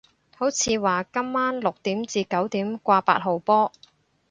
[0.35, 3.71] 好似話今晚六點至九點掛八號波